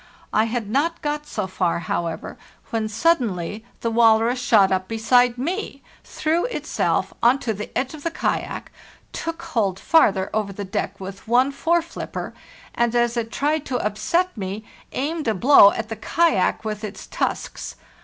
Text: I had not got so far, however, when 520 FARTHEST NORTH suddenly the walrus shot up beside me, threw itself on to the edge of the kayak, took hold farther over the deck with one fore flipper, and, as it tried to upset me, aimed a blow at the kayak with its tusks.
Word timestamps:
I 0.33 0.45
had 0.45 0.67
not 0.67 1.03
got 1.03 1.27
so 1.27 1.45
far, 1.45 1.77
however, 1.81 2.35
when 2.71 2.87
520 2.87 2.89
FARTHEST 2.89 2.89
NORTH 2.89 2.93
suddenly 3.03 3.65
the 3.81 3.91
walrus 3.91 4.39
shot 4.41 4.71
up 4.71 4.87
beside 4.87 5.37
me, 5.37 5.83
threw 6.03 6.45
itself 6.45 7.13
on 7.21 7.37
to 7.37 7.53
the 7.53 7.69
edge 7.77 7.93
of 7.93 8.01
the 8.01 8.09
kayak, 8.09 8.71
took 9.13 9.43
hold 9.43 9.79
farther 9.79 10.31
over 10.33 10.51
the 10.51 10.65
deck 10.65 10.99
with 10.99 11.27
one 11.27 11.51
fore 11.51 11.83
flipper, 11.83 12.33
and, 12.73 12.95
as 12.95 13.15
it 13.15 13.31
tried 13.31 13.63
to 13.67 13.77
upset 13.77 14.35
me, 14.35 14.65
aimed 14.91 15.27
a 15.27 15.35
blow 15.35 15.71
at 15.73 15.89
the 15.89 15.95
kayak 15.95 16.65
with 16.65 16.83
its 16.83 17.05
tusks. 17.05 17.75